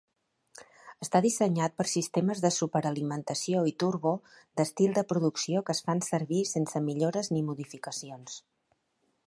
Està 1.05 1.19
dissenyat 1.25 1.75
per 1.81 1.85
sistemes 1.91 2.41
de 2.45 2.51
superalimentació 2.55 3.61
i 3.71 3.73
turbo 3.85 4.13
d'estil 4.61 4.95
de 4.97 5.03
producció 5.13 5.63
que 5.69 5.75
es 5.77 5.85
fan 5.91 6.01
servir 6.09 6.41
sense 6.53 6.83
millores 6.91 7.29
ni 7.37 7.45
modificacions. 7.51 8.41